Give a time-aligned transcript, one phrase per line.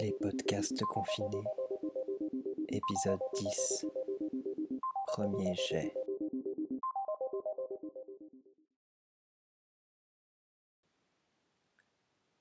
[0.00, 1.44] Les podcasts confinés,
[2.68, 3.86] épisode 10,
[5.06, 5.94] premier jet.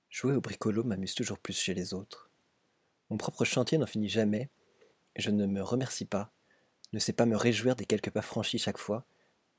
[0.10, 2.30] Jouer au bricolo m'amuse toujours plus chez les autres.
[3.10, 4.50] Mon propre chantier n'en finit jamais,
[5.16, 6.32] je ne me remercie pas,
[6.94, 9.06] ne sais pas me réjouir des quelques pas franchis chaque fois,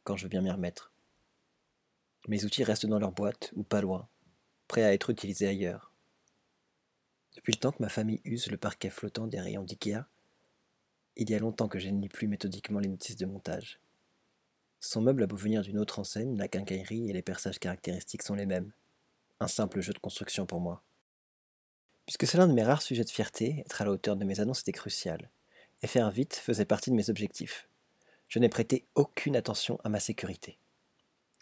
[0.05, 0.93] quand je veux bien m'y remettre.
[2.29, 4.09] Mes outils restent dans leur boîte, ou pas loin,
[4.69, 5.92] prêts à être utilisés ailleurs.
[7.35, 10.07] Depuis le temps que ma famille use le parquet flottant des rayons d'IKEA,
[11.17, 13.81] il y a longtemps que je ne lis plus méthodiquement les notices de montage.
[14.81, 18.35] Son meuble a beau venir d'une autre enseigne, la quincaillerie et les perçages caractéristiques sont
[18.35, 18.73] les mêmes.
[19.41, 20.83] Un simple jeu de construction pour moi.
[22.07, 24.41] Puisque c'est l'un de mes rares sujets de fierté, être à la hauteur de mes
[24.41, 25.31] annonces était crucial,
[25.83, 27.69] et faire vite faisait partie de mes objectifs.
[28.29, 30.59] Je n'ai prêté aucune attention à ma sécurité.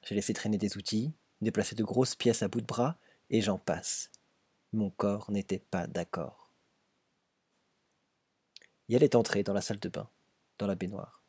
[0.04, 2.98] J'ai laissé traîner des outils, déplacé de grosses pièces à bout de bras,
[3.30, 4.10] et j'en passe.
[4.72, 6.52] Mon corps n'était pas d'accord.
[8.88, 10.08] Yael est entrée dans la salle de bain,
[10.58, 11.24] dans la baignoire.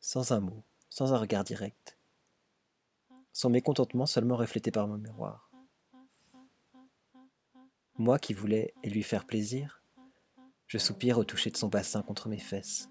[0.00, 1.96] Sans un mot, sans un regard direct.
[3.32, 5.50] Son mécontentement seulement reflété par mon miroir.
[7.96, 9.82] Moi qui voulais lui faire plaisir,
[10.66, 12.90] je soupire au toucher de son bassin contre mes fesses.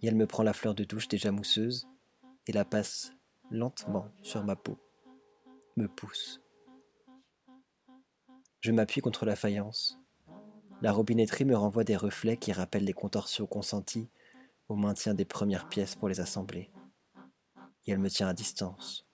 [0.00, 1.86] Yael me prend la fleur de douche déjà mousseuse
[2.46, 3.12] et la passe
[3.50, 4.78] lentement sur ma peau,
[5.76, 6.40] me pousse.
[8.62, 9.98] Je m'appuie contre la faïence.
[10.82, 14.08] La robinetterie me renvoie des reflets qui rappellent les contorsions consenties
[14.68, 16.70] au maintien des premières pièces pour les assembler.
[17.84, 19.04] Et elle me tient à distance.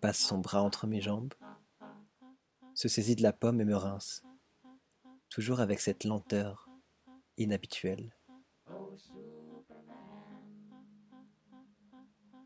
[0.00, 1.34] Passe son bras entre mes jambes,
[2.74, 4.24] se saisit de la pomme et me rince,
[5.28, 6.68] toujours avec cette lenteur
[7.36, 8.16] inhabituelle.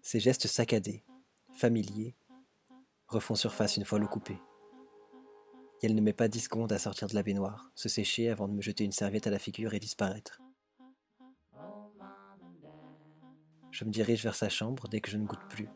[0.03, 1.07] Ces gestes saccadés,
[1.55, 2.15] familiers,
[3.09, 4.39] refont surface une fois le coupé
[5.83, 8.49] et elle ne met pas dix secondes à sortir de la baignoire, se sécher avant
[8.49, 10.41] de me jeter une serviette à la figure et disparaître.
[13.71, 15.69] Je me dirige vers sa chambre dès que je ne goûte plus.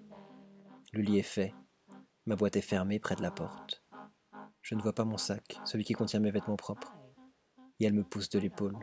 [0.92, 1.54] Le lit est fait,
[2.24, 3.82] ma boîte est fermée près de la porte.
[4.62, 6.96] Je ne vois pas mon sac, celui qui contient mes vêtements propres,
[7.78, 8.78] et elle me pousse de l'épaule.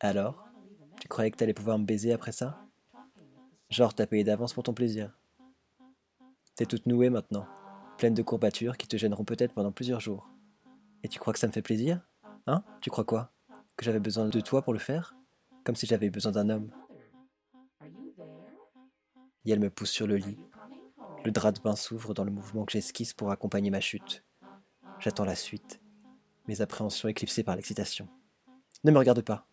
[0.00, 0.48] Alors
[1.00, 2.60] Tu croyais que t'allais pouvoir me baiser après ça?
[3.70, 5.18] Genre, t'as payé d'avance pour ton plaisir.
[6.54, 7.46] T'es toute nouée maintenant
[7.98, 10.28] pleine de courbatures qui te gêneront peut-être pendant plusieurs jours.
[11.02, 12.00] Et tu crois que ça me fait plaisir?
[12.46, 12.64] Hein?
[12.80, 13.32] Tu crois quoi?
[13.76, 15.14] Que j'avais besoin de toi pour le faire?
[15.64, 16.70] Comme si j'avais besoin d'un homme.
[19.44, 20.38] Et elle me pousse sur le lit.
[21.24, 24.24] Le drap de bain s'ouvre dans le mouvement que j'esquisse pour accompagner ma chute.
[24.98, 25.80] J'attends la suite,
[26.46, 28.08] mes appréhensions éclipsées par l'excitation.
[28.84, 29.46] Ne me regarde pas.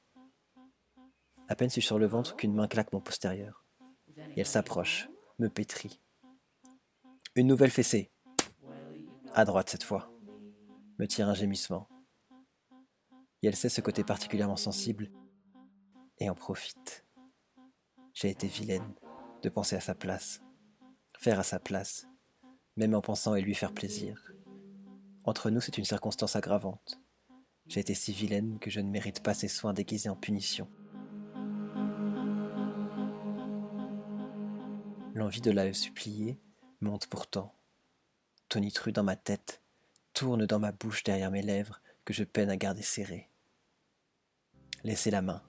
[1.48, 3.66] À peine suis-je sur le ventre qu'une main claque mon postérieur.
[4.36, 6.00] Et elle s'approche, me pétrit.
[7.36, 8.12] Une nouvelle fessée
[9.34, 10.12] à droite cette fois,
[10.98, 11.88] me tire un gémissement.
[13.42, 15.12] Et elle sait ce côté particulièrement sensible
[16.18, 17.06] et en profite.
[18.14, 18.96] J'ai été vilaine
[19.42, 20.42] de penser à sa place,
[21.18, 22.08] faire à sa place,
[22.76, 24.32] même en pensant et lui faire plaisir.
[25.24, 27.00] Entre nous, c'est une circonstance aggravante.
[27.68, 30.68] J'ai été si vilaine que je ne mérite pas ces soins déguisés en punition.
[35.14, 36.40] L'envie de la supplier
[36.82, 37.59] monte pourtant
[38.50, 39.62] tonitru dans ma tête,
[40.14, 43.30] tourne dans ma bouche derrière mes lèvres que je peine à garder serrées.
[44.84, 45.44] Laisser la main,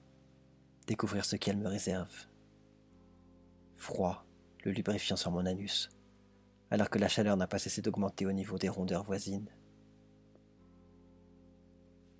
[0.85, 2.13] découvrir ce qu'elle me réserve.
[3.75, 4.25] Froid,
[4.63, 5.89] le lubrifiant sur mon anus,
[6.69, 9.49] alors que la chaleur n'a pas cessé d'augmenter au niveau des rondeurs voisines.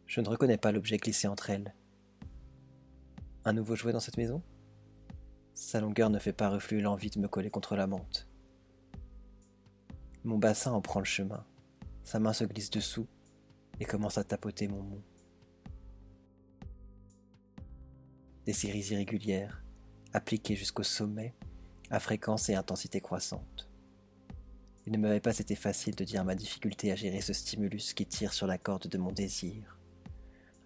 [0.07, 1.73] Je ne reconnais pas l'objet glissé entre elles.
[3.45, 4.41] Un nouveau jouet dans cette maison?
[5.53, 8.30] Sa longueur ne fait pas refluer l'envie de me coller contre la menthe.
[10.23, 11.43] Mon bassin en prend le chemin.
[12.03, 13.07] Sa main se glisse dessous
[13.79, 15.01] et commence à tapoter mon mou.
[18.45, 19.63] Des séries irrégulières,
[20.13, 21.33] appliquées jusqu'au sommet,
[21.89, 23.67] à fréquence et intensité croissante.
[24.85, 28.05] Il ne m'avait pas été facile de dire ma difficulté à gérer ce stimulus qui
[28.05, 29.79] tire sur la corde de mon désir,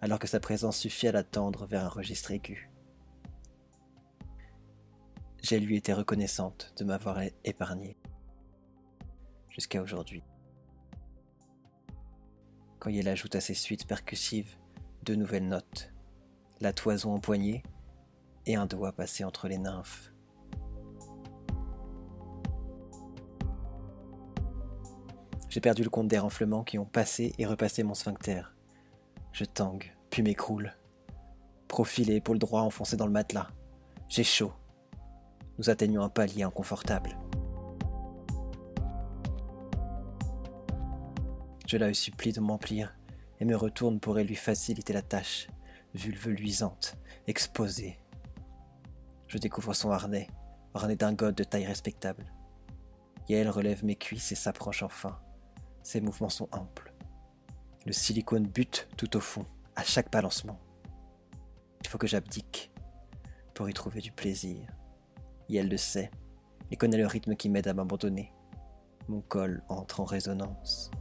[0.02, 2.70] alors que sa présence suffit à l'attendre vers un registre aigu.
[5.42, 7.96] J'ai lui été reconnaissante de m'avoir épargné
[9.56, 10.22] jusqu'à aujourd'hui.
[12.78, 14.56] Quand il ajoute à ses suites percussives
[15.02, 15.92] deux nouvelles notes,
[16.60, 17.62] la toison empoignée
[18.44, 20.12] et un doigt passé entre les nymphes.
[25.48, 28.42] J'ai perdu le compte des renflements qui ont passé et repassé mon sphincter.
[29.32, 30.76] Je tangue, puis m'écroule.
[31.66, 33.48] Profil et épaule droit enfoncés dans le matelas.
[34.08, 34.52] J'ai chaud.
[35.58, 37.16] Nous atteignons un palier inconfortable.
[41.66, 42.96] Je la supplie de m'emplir
[43.40, 45.48] et me retourne pour lui faciliter la tâche,
[45.94, 46.96] vulve luisante,
[47.26, 47.98] exposée.
[49.26, 50.28] Je découvre son harnais,
[50.74, 52.32] harnais d'un god de taille respectable.
[53.28, 55.18] elle relève mes cuisses et s'approche enfin.
[55.82, 56.94] Ses mouvements sont amples.
[57.84, 60.60] Le silicone bute tout au fond, à chaque balancement.
[61.82, 62.70] Il faut que j'abdique
[63.54, 64.68] pour y trouver du plaisir.
[65.52, 66.12] elle le sait
[66.70, 68.32] et connaît le rythme qui m'aide à m'abandonner.
[69.08, 70.92] Mon col entre en résonance.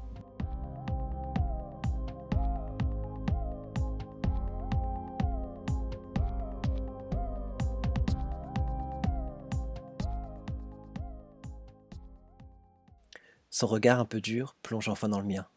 [13.55, 15.47] Son regard un peu dur plonge enfin dans le mien,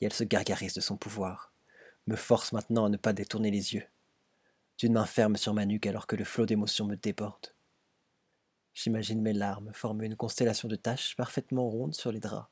[0.00, 1.52] et elle se gargarise de son pouvoir,
[2.06, 3.82] me force maintenant à ne pas détourner les yeux,
[4.78, 7.48] d'une main ferme sur ma nuque alors que le flot d'émotions me déborde.
[8.74, 12.48] J'imagine mes larmes former une constellation de taches parfaitement rondes sur les draps,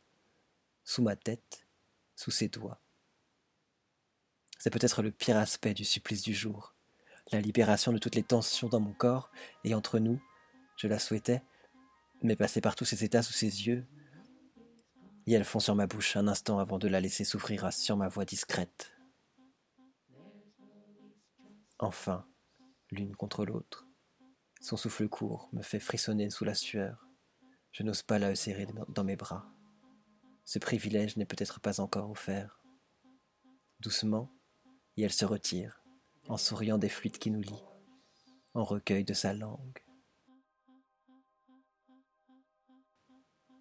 [0.82, 1.68] sous ma tête,
[2.16, 2.80] sous ses doigts.
[4.58, 6.74] C'est peut-être le pire aspect du supplice du jour,
[7.30, 9.30] la libération de toutes les tensions dans mon corps,
[9.62, 10.20] et entre nous,
[10.76, 11.44] je la souhaitais,
[12.22, 13.86] mais passer par tous ces états sous ses yeux,
[15.26, 18.08] et elle fond sur ma bouche un instant avant de la laisser souffrir sur ma
[18.08, 18.92] voix discrète.
[21.78, 22.26] Enfin,
[22.90, 23.86] l'une contre l'autre.
[24.60, 27.08] Son souffle court me fait frissonner sous la sueur.
[27.72, 29.46] Je n'ose pas la serrer dans mes bras.
[30.44, 32.62] Ce privilège n'est peut-être pas encore offert.
[33.80, 34.30] Doucement,
[34.96, 35.82] et elle se retire,
[36.28, 37.64] en souriant des fluides qui nous lient,
[38.54, 39.80] en recueil de sa langue.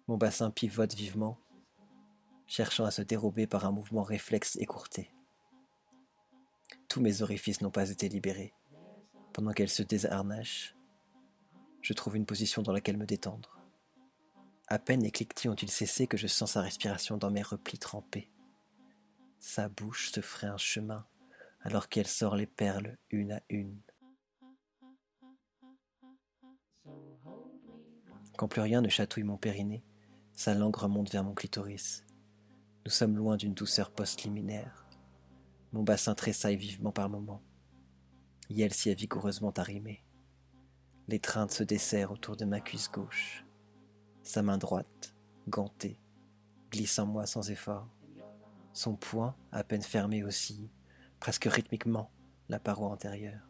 [0.06, 1.38] Mon bassin pivote vivement,
[2.54, 5.12] cherchant à se dérober par un mouvement réflexe écourté.
[6.88, 8.54] Tous mes orifices n'ont pas été libérés.
[9.32, 10.76] Pendant qu'elle se désarnache,
[11.82, 13.58] je trouve une position dans laquelle me détendre.
[14.68, 18.30] À peine les cliquetis ont-ils cessé que je sens sa respiration dans mes replis trempés.
[19.40, 21.04] Sa bouche se ferait un chemin
[21.62, 23.80] alors qu'elle sort les perles une à une.
[28.36, 29.82] Quand plus rien ne chatouille mon périnée,
[30.34, 32.04] sa langue remonte vers mon clitoris.
[32.84, 34.86] Nous sommes loin d'une douceur post-liminaire.
[35.72, 37.42] Mon bassin tressaille vivement par moments.
[38.50, 40.04] Yel s'y est vigoureusement arrimée.
[41.08, 43.46] L'étreinte se desserre autour de ma cuisse gauche.
[44.22, 45.14] Sa main droite,
[45.48, 45.98] gantée,
[46.70, 47.88] glisse en moi sans effort.
[48.74, 50.70] Son poing, à peine fermé aussi,
[51.20, 52.10] presque rythmiquement,
[52.50, 53.48] la paroi antérieure.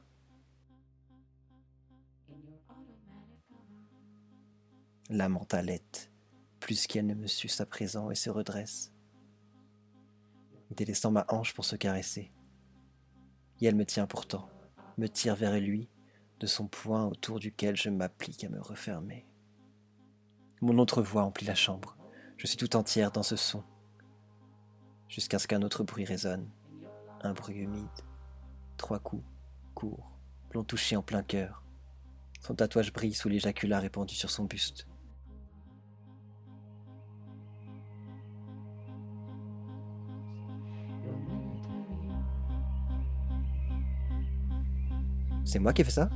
[5.11, 6.13] La mentalette,
[6.61, 8.94] plus qu'elle ne me suce à présent et se redresse
[10.75, 12.33] délaissant ma hanche pour se caresser.
[13.61, 14.49] Et elle me tient pourtant,
[14.99, 15.89] me tire vers lui,
[16.41, 19.27] de son poing autour duquel je m'applique à me refermer.
[20.61, 21.97] Mon autre voix emplit la chambre.
[22.37, 23.63] Je suis tout entière dans ce son,
[25.09, 26.51] jusqu'à ce qu'un autre bruit résonne.
[27.23, 27.89] Un bruit humide.
[28.77, 29.25] Trois coups,
[29.75, 30.11] courts,
[30.53, 31.63] l'ont touché en plein cœur.
[32.41, 34.87] Son tatouage brille sous l'éjaculat répandu sur son buste.
[45.55, 46.11] C'est moi qui ai fait ça?